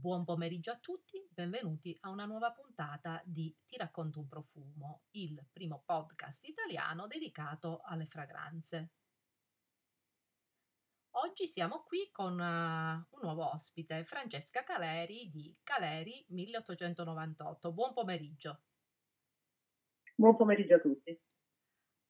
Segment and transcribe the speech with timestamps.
[0.00, 5.44] Buon pomeriggio a tutti, benvenuti a una nuova puntata di Ti racconto un profumo, il
[5.52, 8.92] primo podcast italiano dedicato alle fragranze.
[11.16, 17.72] Oggi siamo qui con uh, un nuovo ospite, Francesca Caleri di Caleri 1898.
[17.72, 18.60] Buon pomeriggio.
[20.14, 21.20] Buon pomeriggio a tutti.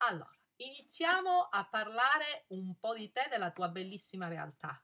[0.02, 4.78] Allora, iniziamo a parlare un po' di te, della tua bellissima realtà.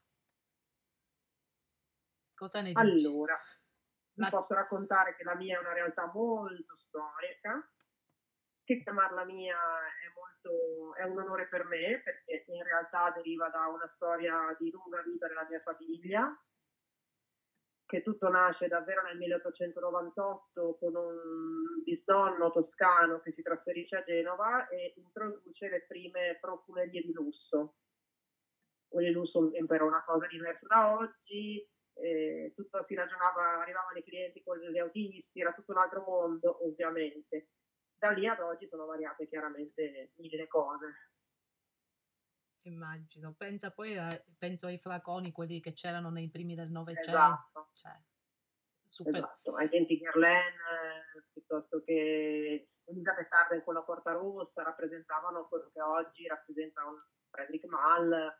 [2.35, 2.79] Cosa ne dici?
[2.79, 3.39] Allora,
[4.13, 7.67] vi posso raccontare che la mia è una realtà molto storica,
[8.63, 13.67] che chiamarla mia è, molto, è un onore per me perché in realtà deriva da
[13.67, 16.37] una storia di lunga vita della mia famiglia,
[17.85, 24.67] che tutto nasce davvero nel 1898 con un bisnonno toscano che si trasferisce a Genova
[24.67, 27.75] e introduce le prime profumerie di lusso.
[28.89, 31.63] Il lusso era una cosa diversa da oggi,
[32.05, 36.63] eh, tutto si ragionava, arrivavano i clienti con gli autisti, era tutto un altro mondo
[36.65, 37.49] ovviamente.
[37.97, 41.11] Da lì ad oggi sono variate chiaramente mille cose.
[42.63, 47.09] Immagino, pensa poi a, penso ai flaconi, quelli che c'erano nei primi del Novecento.
[47.09, 47.69] Esatto.
[47.71, 47.91] Cioè,
[48.83, 49.15] super...
[49.15, 49.55] esatto.
[49.55, 50.53] ai tempi Guerlain,
[51.31, 57.65] piuttosto che Elisabeth Arden con la porta rossa, rappresentavano quello che oggi rappresenta un Frederick
[57.65, 58.35] Mall,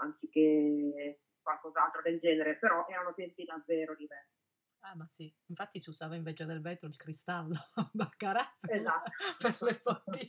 [0.00, 4.34] anziché qualcos'altro del genere, però erano tempi davvero diversi.
[4.80, 7.54] Ah, ma sì, infatti si usava invece del vetro il cristallo,
[7.92, 9.10] baccarat esatto.
[9.38, 10.28] per le bottiglie.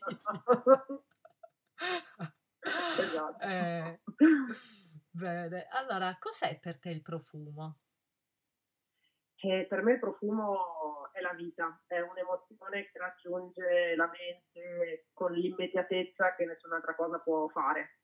[2.98, 3.46] esatto.
[3.46, 4.00] Eh,
[5.12, 7.78] bene, allora, cos'è per te il profumo?
[9.40, 15.32] Eh, per me il profumo è la vita, è un'emozione che raggiunge la mente con
[15.32, 17.97] l'immediatezza che nessun'altra cosa può fare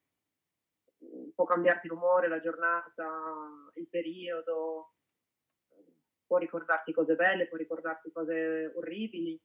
[1.35, 4.93] può cambiarti l'umore, la giornata, il periodo,
[6.25, 9.39] può ricordarti cose belle, può ricordarti cose orribili,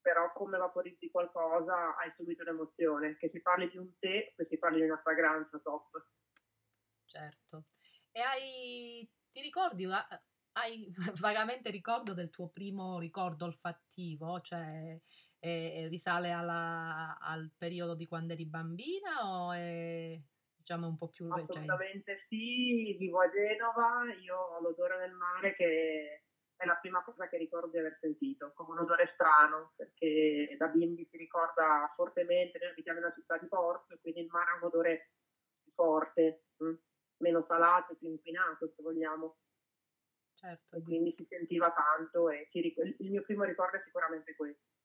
[0.00, 4.58] però come vaporizzi qualcosa hai subito un'emozione, che si parli di un tè, che si
[4.58, 6.06] parli di una fragranza top.
[7.04, 7.64] Certo.
[8.12, 9.86] E hai, ti ricordi,
[10.52, 14.98] hai vagamente ricordo del tuo primo ricordo olfattivo, cioè
[15.38, 20.20] eh, risale alla, al periodo di quando eri bambina o è
[20.66, 21.52] diciamo un po' più recente?
[21.52, 26.24] Assolutamente sì, vivo a Genova, io ho l'odore del mare che
[26.56, 30.66] è la prima cosa che ricordo di aver sentito, come un odore strano, perché da
[30.66, 34.56] bimbi si ricorda fortemente, noi abitiamo una città di porto e quindi il mare ha
[34.56, 35.12] un odore
[35.72, 36.66] forte, mh?
[36.66, 36.74] Mm,
[37.18, 39.36] meno salato, più inquinato se vogliamo.
[40.34, 40.82] Certo.
[40.82, 44.75] Quindi si sentiva tanto e il mio primo ricordo è sicuramente questo.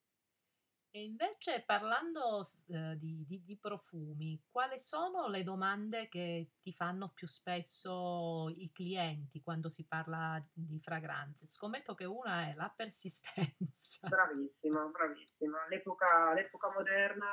[0.94, 7.12] E invece parlando eh, di, di, di, profumi, quali sono le domande che ti fanno
[7.14, 11.46] più spesso i clienti quando si parla di fragranze?
[11.46, 14.04] Scommetto che una è la persistenza.
[14.06, 15.66] Bravissima, bravissima.
[15.70, 17.30] L'epoca, l'epoca moderna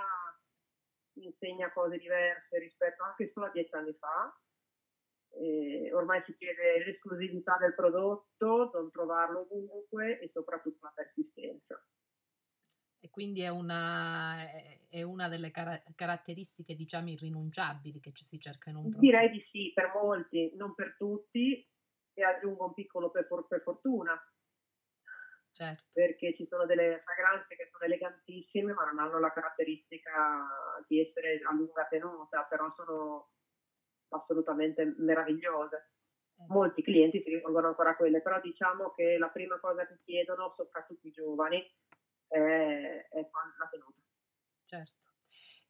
[1.16, 4.40] insegna cose diverse rispetto anche solo a dieci anni fa.
[5.32, 11.78] E ormai si chiede l'esclusività del prodotto, non trovarlo ovunque e soprattutto la persistenza
[13.00, 14.38] e quindi è una,
[14.90, 19.02] è una delle car- caratteristiche, diciamo, irrinunciabili che ci si cerca in un profumo.
[19.02, 21.66] Direi di sì, per molti, non per tutti,
[22.14, 24.20] e aggiungo un piccolo per, per fortuna.
[25.52, 25.84] Certo.
[25.94, 30.48] Perché ci sono delle fragranze che sono elegantissime, ma non hanno la caratteristica
[30.88, 33.30] di essere a lunga tenuta, però sono
[34.10, 35.92] assolutamente meravigliose.
[36.38, 36.46] Eh.
[36.48, 40.54] Molti clienti si rivolgono ancora a quelle, però diciamo che la prima cosa che chiedono,
[40.56, 41.62] soprattutto i giovani,
[42.30, 43.30] è, è
[43.60, 44.02] la tenuta.
[44.66, 45.08] Certo.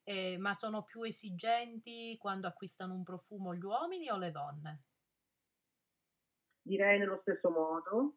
[0.04, 4.84] Eh, ma sono più esigenti quando acquistano un profumo gli uomini o le donne?
[6.62, 8.16] Direi nello stesso modo.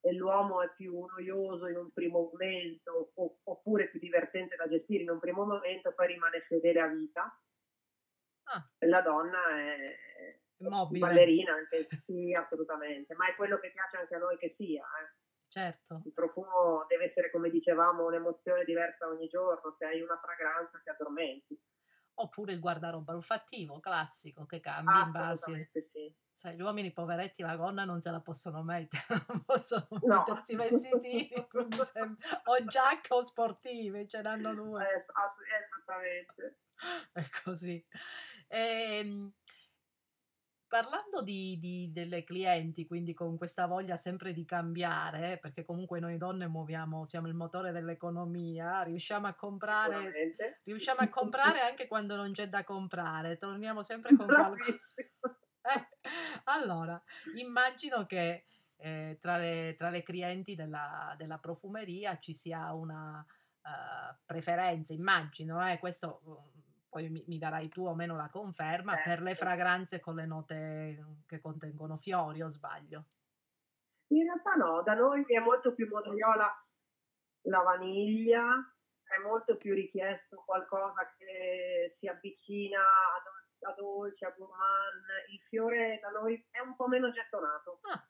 [0.00, 5.02] E l'uomo è più noioso in un primo momento o, oppure più divertente da gestire
[5.02, 7.42] in un primo momento, poi rimane fedele a vita.
[8.44, 8.70] Ah.
[8.78, 11.00] E la donna è, Mobile.
[11.00, 14.84] ballerina, anche sì, assolutamente, ma è quello che piace anche a noi che sia.
[14.84, 15.17] Eh.
[15.48, 16.02] Certo.
[16.04, 19.74] Il profumo deve essere, come dicevamo, un'emozione diversa ogni giorno.
[19.78, 21.60] Se hai una fragranza ti addormenti.
[22.20, 25.70] Oppure il guardaroba olfattivo classico che cambia in base.
[25.72, 26.14] Sì.
[26.32, 30.18] Sai, gli uomini poveretti la gonna non se la possono mettere, non possono no.
[30.18, 31.28] mettersi vestitini
[32.44, 34.84] o giacca o sportive, ce n'hanno due.
[34.84, 35.04] Eh,
[35.64, 36.58] esattamente.
[37.12, 37.84] È così.
[38.48, 39.32] Ehm,
[40.68, 46.18] Parlando di, di, delle clienti, quindi con questa voglia sempre di cambiare, perché comunque noi
[46.18, 50.12] donne muoviamo, siamo il motore dell'economia, riusciamo a comprare,
[50.64, 54.78] riusciamo a comprare anche quando non c'è da comprare, torniamo sempre con qualcosa.
[55.68, 55.86] Eh,
[56.44, 56.98] allora,
[57.36, 64.16] immagino che eh, tra, le, tra, le, clienti della, della, profumeria ci sia una uh,
[64.24, 69.08] preferenza, immagino, eh, questo mm, poi mi, mi, darai tu o meno la conferma, certo.
[69.08, 73.04] per le fragranze con le note che contengono fiori o sbaglio?
[74.08, 76.50] In realtà no, da noi è molto più modriola
[77.42, 78.56] la vaniglia,
[79.02, 85.98] è molto più richiesto qualcosa che si avvicina a, a dolce, a gourmand, il fiore
[86.00, 87.80] da noi è un po' meno gettonato.
[87.82, 88.06] Ah,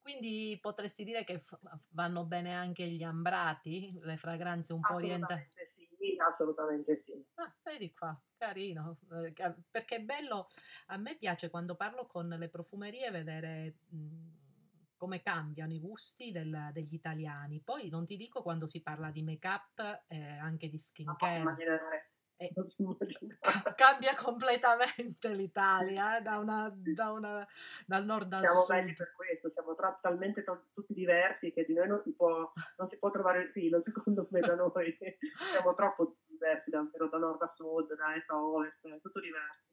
[0.00, 1.58] quindi potresti dire che f-
[1.90, 5.50] vanno bene anche gli ambrati, le fragranze un po' orientate?
[5.74, 5.75] Sì,
[6.18, 7.24] assolutamente sì.
[7.34, 9.32] Ah, vedi qua, carino, eh,
[9.70, 10.48] perché è bello,
[10.86, 13.78] a me piace quando parlo con le profumerie vedere...
[13.88, 14.44] Mh,
[14.96, 17.60] come cambiano i gusti del, degli italiani.
[17.60, 21.42] Poi non ti dico quando si parla di make-up e eh, anche di skincare.
[22.38, 22.52] Eh,
[23.76, 27.48] cambia completamente l'Italia eh, da una, da una,
[27.86, 28.64] dal nord al siamo sud.
[28.66, 32.12] Siamo belli per questo, siamo tra, talmente t- tutti diversi che di noi non si,
[32.12, 34.96] può, non si può trovare il filo, secondo me, da noi.
[35.52, 39.64] siamo troppo diversi davvero da nord a sud, da est a ovest, è tutto diverso.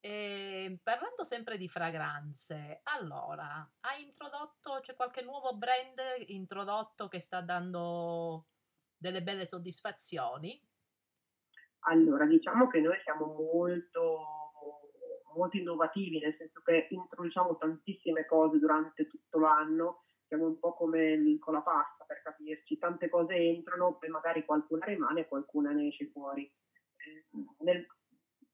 [0.00, 7.20] E ehm, parlando sempre di fragranze, allora, hai introdotto, c'è qualche nuovo brand introdotto che
[7.20, 8.46] sta dando
[8.96, 10.58] delle belle soddisfazioni?
[11.80, 14.18] Allora, diciamo che noi siamo molto,
[15.34, 21.36] molto innovativi, nel senso che introduciamo tantissime cose durante tutto l'anno, siamo un po' come
[21.38, 25.88] con la pasta per capirci, tante cose entrano, poi magari qualcuna rimane e qualcuna ne
[25.88, 26.44] esce fuori.
[26.44, 27.26] Eh,
[27.60, 27.86] nel,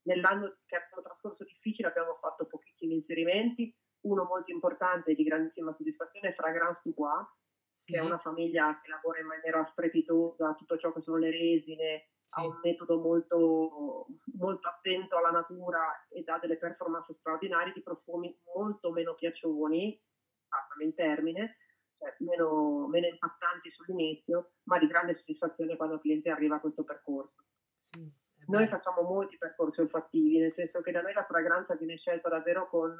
[0.02, 5.74] nell'anno che abbiamo trascorso difficile abbiamo fatto pochissimi inserimenti, uno molto importante e di grandissima
[5.74, 7.26] soddisfazione è Fragrance Dubois,
[7.72, 7.92] sì.
[7.92, 12.10] che è una famiglia che lavora in maniera strepitosa, tutto ciò che sono le resine,
[12.26, 12.40] sì.
[12.40, 14.06] ha un metodo molto,
[14.38, 20.00] molto attento alla natura e dà delle performance straordinarie di profumi molto meno piacioni,
[20.48, 21.56] passami in termine,
[21.98, 26.84] cioè meno, meno impattanti sull'inizio, ma di grande soddisfazione quando il cliente arriva a questo
[26.84, 27.44] percorso.
[27.78, 28.22] Sì.
[28.46, 32.68] Noi facciamo molti percorsi olfattivi, nel senso che da noi la fragranza viene scelta davvero
[32.68, 32.94] con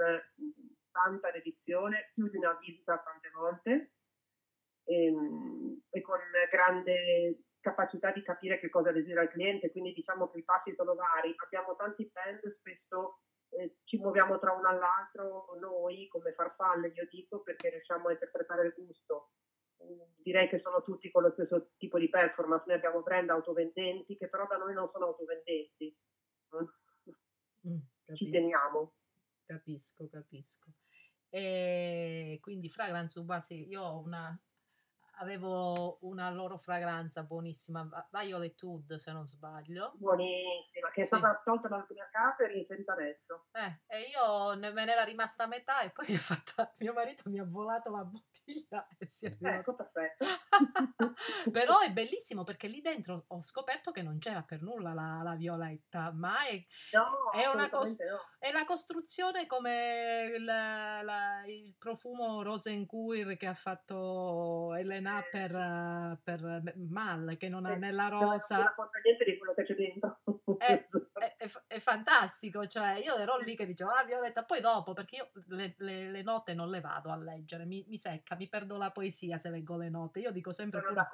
[0.90, 3.92] tanta dedizione, più di una visita tante volte
[4.84, 6.18] e, ehm, e con
[6.50, 10.94] grande capacità di capire che cosa desidera il cliente, quindi diciamo che i passi sono
[10.94, 13.20] vari, abbiamo tanti brand, spesso
[13.56, 18.66] eh, ci muoviamo tra uno all'altro noi come farfalle, io dico, perché riusciamo a interpretare
[18.66, 19.30] il gusto
[20.22, 22.64] direi che sono tutti con lo stesso tipo di performance.
[22.66, 25.96] Noi abbiamo brand autovendenti che però da noi non sono autovendenti.
[27.66, 27.78] Mm,
[28.14, 28.94] Ci teniamo.
[29.44, 30.70] Capisco, capisco.
[31.28, 34.38] E quindi Fragrance Uba, sì, io ho una
[35.18, 39.92] avevo una loro fragranza buonissima, Violet Wood se non sbaglio.
[39.96, 41.16] Buonissima, che è sì.
[41.16, 43.46] stata tolta dal mercato e riinserita adesso.
[43.52, 47.28] Eh, e io ne, me ne era rimasta a metà e poi fatta, mio marito
[47.28, 49.56] mi ha volato la bottiglia e si è arrivato.
[49.56, 50.24] Ecco, perfetto.
[51.50, 55.34] Però è bellissimo perché lì dentro ho scoperto che non c'era per nulla la, la
[55.34, 58.20] violetta, ma è, no, è, una cos- no.
[58.38, 66.18] è la costruzione come il, la, il profumo Rosenquir che ha fatto Elena Elena per,
[66.22, 68.56] per Mal, che non ha nella rosa.
[68.56, 70.20] Non conta niente di quello che c'è dentro.
[70.56, 70.88] È,
[71.36, 75.30] è, è, fantastico, cioè io ero lì che dicevo, ah Violetta, poi dopo, perché io
[75.48, 78.90] le, le, le note non le vado a leggere, mi, mi, secca, mi perdo la
[78.90, 80.20] poesia se leggo le note.
[80.20, 81.08] Io dico sempre pure,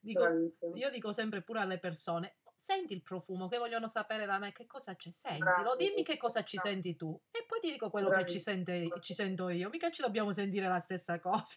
[0.00, 0.28] dico,
[0.74, 4.66] io dico sempre pure alle persone, senti il profumo che vogliono sapere da me che
[4.66, 8.32] cosa c'è, sentilo, dimmi che cosa ci senti tu e poi ti dico quello Bravissimo.
[8.32, 11.56] che ci, sente, ci sento io, mica ci dobbiamo sentire la stessa cosa.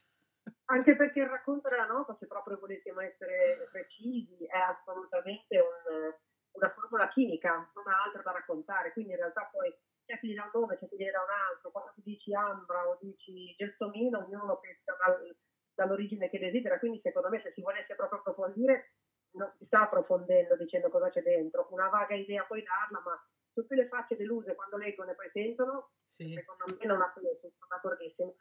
[0.65, 6.13] Anche perché il racconto della nota, se proprio volessimo essere precisi, è assolutamente un,
[6.51, 8.93] una formula chimica, non ha altro da raccontare.
[8.93, 9.73] Quindi in realtà poi
[10.05, 11.71] c'è chi gli dà un nome, c'è chi gli dà un altro.
[11.71, 15.35] Quando tu dici ambra o dici gelsomino, ognuno pensa dal,
[15.75, 16.79] dall'origine che desidera.
[16.79, 18.93] Quindi secondo me se si volesse proprio approfondire,
[19.33, 21.67] non si sta approfondendo dicendo cosa c'è dentro.
[21.71, 23.21] Una vaga idea puoi darla, ma
[23.53, 26.33] tutte le facce deluse quando leggono e poi sentono, sì.
[26.33, 28.35] secondo me non ha senso, sono d'accordissimo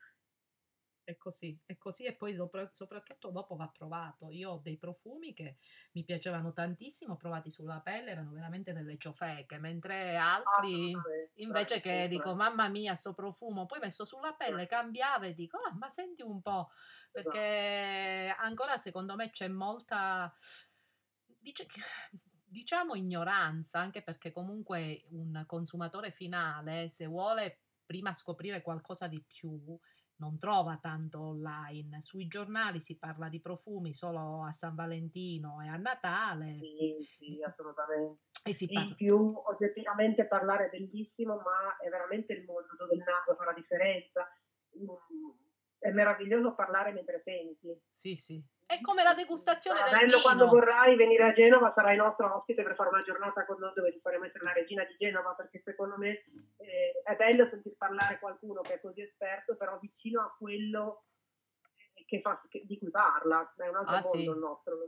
[1.11, 4.31] è così, è così e poi sopra, soprattutto dopo va provato.
[4.31, 5.59] Io ho dei profumi che
[5.93, 11.01] mi piacevano tantissimo, provati sulla pelle, erano veramente delle ciofeche, mentre altri ah,
[11.35, 15.75] invece che dico mamma mia sto profumo, poi messo sulla pelle cambiava e dico ah,
[15.75, 16.71] ma senti un po',
[17.11, 18.43] perché esatto.
[18.43, 20.33] ancora secondo me c'è molta...
[21.43, 21.81] Dice che
[22.51, 29.79] diciamo ignoranza, anche perché comunque un consumatore finale, se vuole prima scoprire qualcosa di più,
[30.21, 32.01] non trova tanto online.
[32.03, 36.59] Sui giornali si parla di profumi solo a San Valentino e a Natale.
[36.59, 38.21] Sì, sì, assolutamente.
[38.69, 43.47] in più oggettivamente parlare è bellissimo, ma è veramente il mondo dove il naso fa
[43.47, 44.29] la differenza.
[44.79, 44.89] Mm,
[45.79, 47.75] è meraviglioso parlare mentre senti.
[47.91, 48.45] Sì, sì.
[48.71, 50.23] È come la degustazione Sarà del bello vino.
[50.23, 53.91] quando vorrai venire a Genova, sarai nostro ospite per fare una giornata con noi dove
[53.93, 56.23] ti faremo essere la regina di Genova, perché secondo me
[56.59, 61.07] eh, è bello sentir parlare qualcuno che è così esperto, però vicino a quello
[62.07, 63.53] che fa, che, di cui parla.
[63.57, 64.25] È un altro Ah, mondo sì.
[64.29, 64.79] il nostro.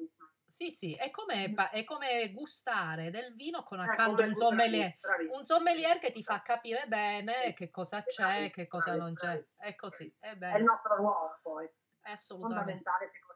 [0.46, 1.56] Sì, sì, è come, Mm.
[1.72, 4.96] è come gustare del vino con Eh, accanto un sommelier.
[5.32, 9.44] Un sommelier che ti fa capire bene che cosa c'è, che cosa non c'è.
[9.56, 11.64] È così, è È il bello, nostro ruolo poi,
[12.00, 12.60] è assolutamente.
[12.82, 13.31] fondamentale secondo.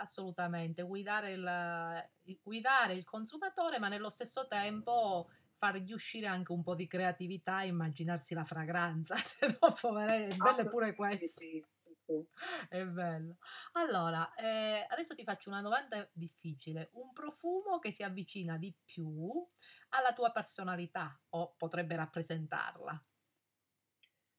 [0.00, 6.76] Assolutamente, guidare il, guidare il consumatore, ma nello stesso tempo fargli uscire anche un po'
[6.76, 11.96] di creatività e immaginarsi la fragranza, se no, poverello, è bello pure questo, sì, sì,
[12.06, 12.28] sì.
[12.70, 13.38] è bello.
[13.72, 19.44] Allora, eh, adesso ti faccio una domanda difficile, un profumo che si avvicina di più
[19.90, 23.07] alla tua personalità o potrebbe rappresentarla?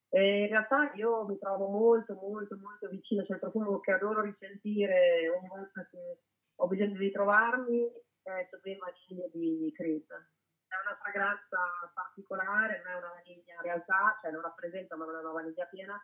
[0.09, 4.21] E in realtà io mi trovo molto, molto, molto vicino, c'è il profumo che adoro
[4.21, 6.21] risentire ogni volta che
[6.55, 7.91] ho bisogno di ritrovarmi,
[8.23, 10.07] è Supreme Vaniglia di Chris.
[10.09, 11.57] È una fragranza
[11.93, 15.65] particolare, non è una vaniglia in realtà, cioè non rappresenta ma non è una vaniglia
[15.65, 15.95] piena,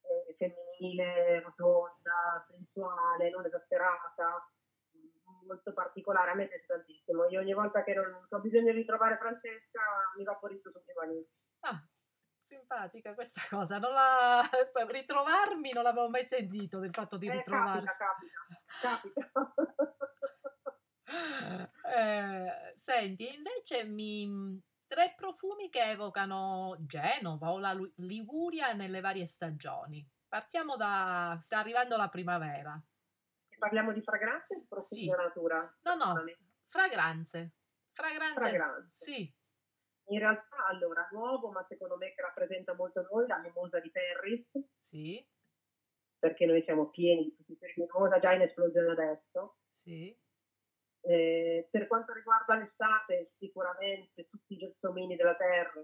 [0.00, 4.48] è femminile, rotonda, sensuale, non esasperata,
[5.46, 7.26] molto particolare, a me piace tantissimo.
[7.28, 9.80] Io ogni volta che non ho bisogno di ritrovare Francesca
[10.16, 11.28] mi vaporizzo Supreme Vaniglia.
[11.60, 11.82] Ah,
[12.48, 14.42] simpatica questa cosa, non la...
[14.88, 17.98] ritrovarmi non l'avevo mai sentito del fatto di Eh, ritrovarsi.
[17.98, 18.34] capita,
[18.80, 19.54] capita, capita.
[21.88, 24.60] Eh, senti, invece mi...
[24.86, 30.06] tre profumi che evocano Genova o la Liguria nelle varie stagioni.
[30.28, 31.38] Partiamo da...
[31.40, 32.78] sta arrivando la primavera.
[33.58, 35.08] Parliamo di fragranze o di profumi Sì.
[35.08, 35.78] della natura?
[35.82, 36.24] No, no,
[36.68, 37.52] fragranze.
[37.92, 38.34] Fragranze.
[38.40, 38.88] Fragranze.
[38.92, 39.34] Sì,
[40.10, 44.48] In realtà, allora, nuovo, ma secondo me che rappresenta molto noi, la mimosa di Perris,
[44.76, 45.26] sì,
[46.18, 49.56] perché noi siamo pieni di tutti i mimosa, già in esplosione adesso.
[49.70, 50.16] sì.
[51.00, 55.82] Eh, per quanto riguarda l'estate, sicuramente tutti i gelsomini della terra,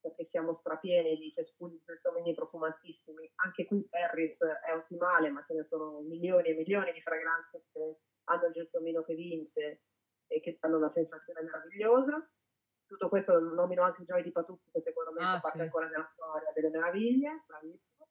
[0.00, 3.32] perché siamo strapieni di cespugli di gelsomini profumatissimi.
[3.36, 7.98] Anche qui Perris è ottimale, ma ce ne sono milioni e milioni di fragranze che
[8.24, 9.82] hanno il gelsomino che vince
[10.26, 12.30] e che danno una sensazione meravigliosa.
[12.92, 15.64] Tutto questo nomino anche Joy di Patuzzi, che secondo me Ah, fa parte sì.
[15.64, 18.06] ancora della storia delle meraviglie, bravissimo.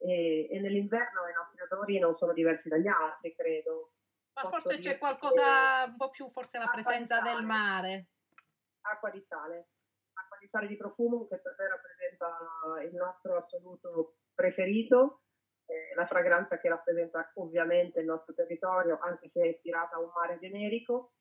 [0.00, 3.92] E, e nell'inverno i nostri odori non sono diversi dagli altri, credo.
[4.34, 8.08] Ma Posso forse c'è qualcosa un po' più, forse la presenza del mare.
[8.82, 9.70] acqua di sale,
[10.12, 15.22] acqua di sale di profumo che per me rappresenta il nostro assoluto preferito,
[15.64, 20.10] eh, la fragranza che rappresenta ovviamente il nostro territorio, anche se è ispirata a un
[20.14, 21.12] mare generico,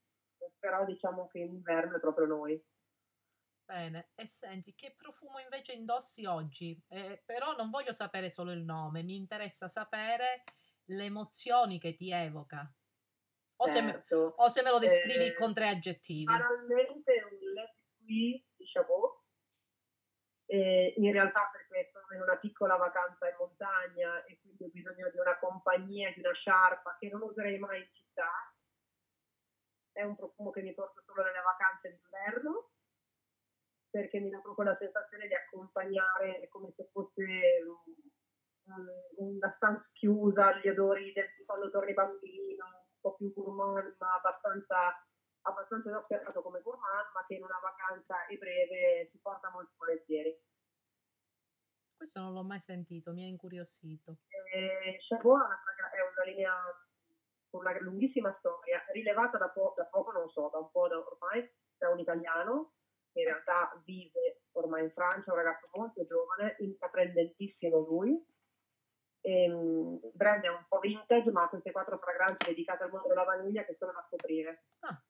[0.59, 2.63] però diciamo che in inverno è proprio noi.
[3.67, 6.81] Bene, e senti, che profumo invece indossi oggi?
[6.87, 10.43] Eh, però non voglio sapere solo il nome, mi interessa sapere
[10.85, 12.73] le emozioni che ti evoca.
[13.57, 14.35] O, se, me, Certo.
[14.37, 16.23] o se me lo descrivi Eh, con tre aggettivi.
[16.23, 19.25] Banalmente è un Let di Chabot,
[20.45, 25.09] e in realtà perché sono in una piccola vacanza in montagna e quindi ho bisogno
[25.09, 28.31] di una compagnia, di una sciarpa che non userei mai in città.
[29.97, 32.69] È un profumo che mi porto solo nelle vacanze d'inverno
[33.89, 37.25] perché mi dà proprio la sensazione di accompagnare come se fosse
[38.65, 38.85] um,
[39.17, 45.01] una stanza chiusa, gli odori del quando torni bambino, un po' più gourmand, ma abbastanza
[45.41, 50.37] abbastanza esasperato come gourmand, ma che in una vacanza e breve si porta molto volentieri.
[51.95, 54.19] Questo non l'ho mai sentito, mi ha incuriosito.
[54.53, 56.53] E Chabot è una, fragra- è una linea
[57.49, 60.97] con una lunghissima storia, rilevata da, po- da poco, non so, da un po' da
[60.97, 62.73] ormai, da un italiano
[63.11, 68.25] che in realtà vive ormai in Francia, un ragazzo molto giovane, intraprendentissimo lui.
[69.21, 73.07] Ehm, il brand è un po' vintage, ma ha queste quattro fragranze dedicate al mondo
[73.07, 74.65] della vaniglia che sono da scoprire.
[74.79, 75.01] Ah.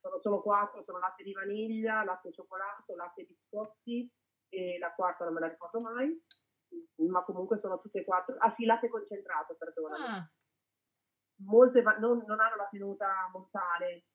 [0.00, 4.12] Sono solo quattro, sono latte di vaniglia, latte di cioccolato, latte di biscotti
[4.48, 6.22] e la quarta non me la ricordo mai,
[6.96, 8.36] ma comunque sono tutte e quattro.
[8.38, 9.96] Ah sì, latte concentrato, perdona.
[9.96, 10.30] Ah,
[11.36, 14.06] Molte non, non hanno la tenuta montale,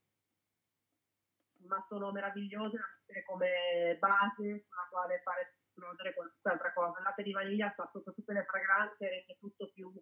[1.68, 6.98] ma sono meravigliose da mettere come base sulla quale fare esplodere altra cosa.
[7.00, 9.94] Il latte di vaniglia sta sotto tutte le fragranze e rende tutto più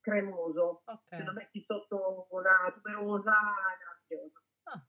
[0.00, 0.82] cremoso.
[1.18, 4.42] Se lo metti sotto una tuberosa è meraviglioso.
[4.64, 4.86] Ah.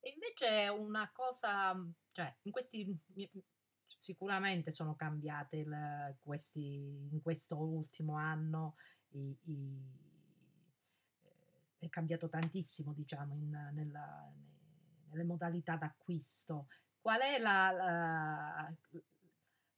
[0.00, 1.74] E invece una cosa,
[2.10, 3.00] cioè, in questi
[3.86, 8.74] sicuramente sono cambiate il- questi, in questo ultimo anno
[9.10, 10.03] i- i-
[11.86, 14.32] è cambiato tantissimo, diciamo, in- nella,
[15.10, 16.68] le modalità d'acquisto.
[17.00, 18.74] Qual è la, la,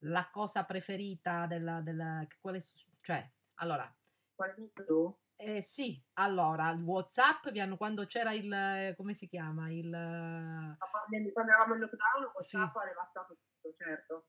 [0.01, 2.61] la cosa preferita della, della quale,
[3.01, 3.93] cioè, allora?
[5.39, 9.71] Eh, sì, allora, il WhatsApp, quando c'era il, come si chiama?
[9.71, 9.91] Il...
[9.91, 12.79] Quando eravamo in lockdown, WhatsApp sì.
[12.79, 14.27] aveva stato tutto, certo.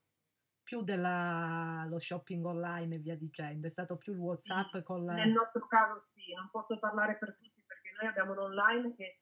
[0.63, 5.13] Più dello shopping online e via dicendo, è stato più il WhatsApp sì, con la...
[5.13, 7.56] Nel nostro caso sì, non posso parlare per tutti
[7.99, 9.19] noi abbiamo un online che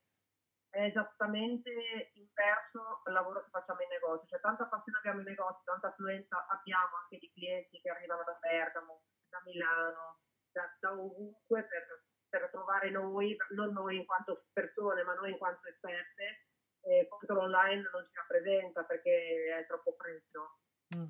[0.69, 5.63] è esattamente inverso al lavoro che facciamo in negozio, cioè tanta passione abbiamo in negozio,
[5.63, 10.19] tanta affluenza abbiamo anche di clienti che arrivano da Bergamo, da Milano,
[10.51, 15.37] da, da ovunque per, per, trovare noi, non noi in quanto persone, ma noi in
[15.37, 16.47] quanto esperte,
[16.81, 20.59] e contro l'online non ci rappresenta perché è troppo presto.
[20.95, 21.07] Mm.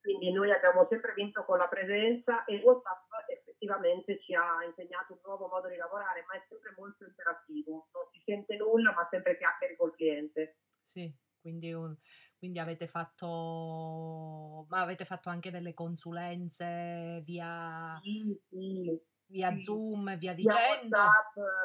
[0.00, 3.05] Quindi noi abbiamo sempre vinto con la presenza e WhatsApp
[3.56, 8.04] effettivamente ci ha insegnato un nuovo modo di lavorare, ma è sempre molto interattivo, non
[8.12, 10.58] si sente nulla, ma sempre chiacchiere col cliente.
[10.80, 11.96] Sì, quindi un,
[12.38, 19.58] quindi avete fatto, ma avete fatto anche delle consulenze via, sì, sì, via sì.
[19.60, 20.98] Zoom, via dicendo?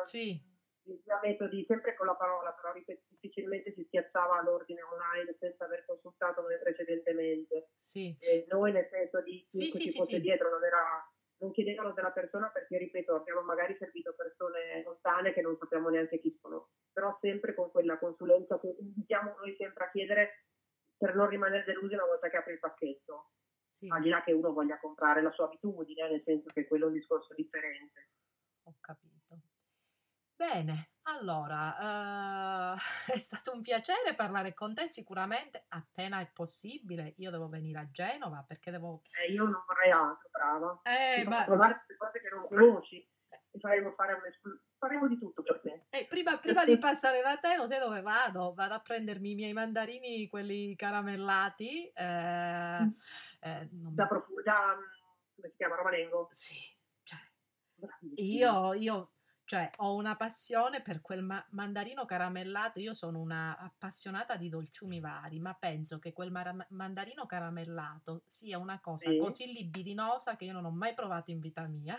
[0.06, 0.50] Sì.
[0.84, 2.74] Via metodi, sempre con la parola, però
[3.08, 7.70] difficilmente si schiacciava l'ordine online senza aver consultato noi precedentemente.
[7.78, 8.18] Sì.
[8.20, 11.11] E noi nel senso di sì, ci fosse dietro non era
[11.42, 16.20] non chiedevano della persona perché, ripeto, abbiamo magari servito persone lontane che non sappiamo neanche
[16.20, 20.46] chi sono, però sempre con quella consulenza che invitiamo noi sempre a chiedere
[20.96, 23.32] per non rimanere delusi una volta che apri il pacchetto.
[23.68, 23.88] Sì.
[23.90, 26.88] Al di là che uno voglia comprare la sua abitudine, nel senso che quello è
[26.88, 28.10] un discorso differente.
[28.64, 29.40] Ho capito.
[30.36, 32.78] Bene, allora uh,
[33.12, 34.88] è stato un piacere parlare con te.
[34.88, 39.02] Sicuramente appena è possibile, io devo venire a Genova perché devo.
[39.12, 40.82] Eh, io non vorrei altro, brava.
[40.84, 41.44] Eh, ma...
[41.44, 43.10] provare queste cose che non conosci
[43.54, 45.86] e faremo fare un espl- faremo di tutto per te.
[45.90, 48.54] Eh, prima, prima, di passare da te, lo sai dove vado?
[48.54, 51.88] Vado a prendermi i miei mandarini, quelli caramellati.
[51.88, 52.90] Eh, mm.
[53.42, 54.78] eh, da, profu- da,
[55.36, 55.76] come si chiama?
[55.76, 56.30] Romanengo?
[56.32, 56.58] Sì,
[57.04, 57.20] cioè,
[58.16, 59.12] io, io
[59.52, 62.80] cioè, ho una passione per quel ma- mandarino caramellato.
[62.80, 68.58] Io sono una appassionata di dolciumi vari, ma penso che quel mar- mandarino caramellato sia
[68.58, 69.18] una cosa sì.
[69.18, 71.98] così libidinosa che io non ho mai provato in vita mia.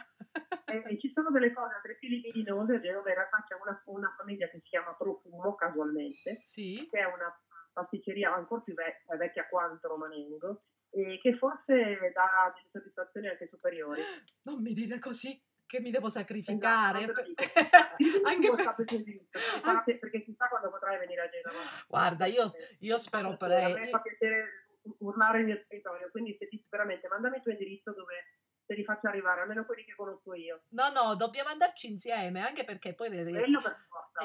[0.64, 4.60] eh, ci sono delle cose altrettanto libidinose, dove in realtà c'è una, una, famiglia che
[4.60, 6.88] si chiama Profumo, casualmente, sì.
[6.90, 7.38] che è una
[7.70, 11.74] pasticceria ancora più vecchia, vecchia quanto Romanengo, e che forse
[12.14, 14.00] dà delle soddisfazioni anche superiori.
[14.44, 15.38] Non mi dire così
[15.72, 16.98] che mi devo sacrificare.
[16.98, 17.22] Esatto,
[18.28, 19.98] anche per...
[20.00, 21.64] perché chissà quando potrai venire a Genova.
[21.88, 22.44] Guarda, io,
[22.80, 23.52] io spero per...
[23.52, 24.66] A me fa piacere
[24.98, 28.84] urlare il mio territorio, quindi se ti veramente mandami il tuo indirizzo dove te li
[28.84, 30.64] faccio arrivare, almeno quelli che conosco io.
[30.70, 33.34] No, no, dobbiamo andarci insieme, anche perché poi vedi...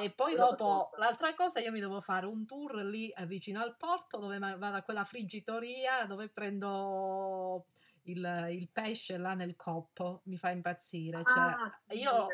[0.02, 3.78] E poi dopo, l'altra cosa, io mi devo fare un tour lì eh, vicino al
[3.78, 7.68] porto, dove vado a quella friggitoria, dove prendo
[8.08, 11.24] il, il, pesce là nel coppo mi fa impazzire.
[11.24, 12.28] Cioè, ah, sì, io,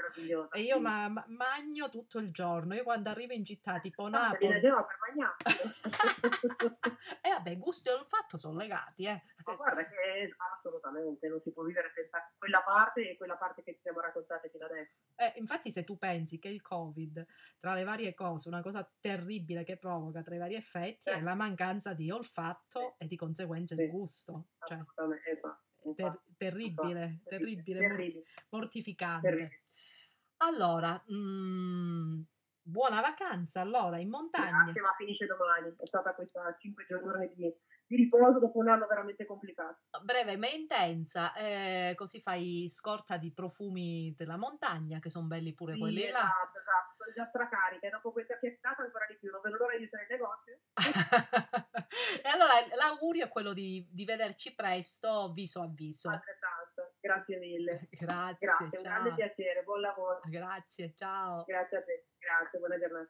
[0.53, 2.73] io ma, ma, magno tutto il giorno.
[2.73, 4.45] Io quando arrivo in città tipo Napoli.
[4.45, 4.59] Ah, per
[7.21, 9.23] e vabbè, gusto e olfatto sono legati, eh.
[9.45, 13.73] Ma guarda che assolutamente non si può vivere senza quella parte e quella parte che
[13.73, 14.93] ci siamo raccontate fino adesso.
[15.15, 17.25] Eh, infatti, se tu pensi che il Covid,
[17.59, 21.13] tra le varie cose, una cosa terribile che provoca tra i vari effetti eh.
[21.13, 23.05] è la mancanza di olfatto eh.
[23.05, 24.49] e di conseguenza di gusto.
[24.59, 29.27] Cioè, esatto ter- terribile, terribile, terribile, mortificante.
[29.27, 29.61] Terribile.
[30.37, 32.21] Allora, mh, mm,
[32.61, 34.63] buona vacanza allora in montagna.
[34.63, 35.75] Grazie, ma finisce domani.
[35.77, 37.53] È stata questa 5 giorni di,
[37.95, 39.79] di, riposo dopo un anno veramente complicato.
[40.03, 45.73] Breve ma intensa, eh, così fai scorta di profumi della montagna che sono belli pure
[45.73, 46.31] sì, quelli esatto, là.
[46.63, 49.83] Esatto, sono già stracarica e dopo questa fiestata ancora di più, non vedo l'ora di
[49.83, 50.59] essere in negozio.
[52.23, 56.09] e allora l'augurio è quello di, di, vederci presto viso a viso.
[56.09, 57.87] Altrettanto, grazie mille.
[57.91, 58.47] Grazie.
[58.47, 60.21] Grazie, un grande piacere, buon lavoro.
[60.25, 61.43] Grazie, ciao.
[61.45, 63.09] Grazie a te, grazie, buona giornata.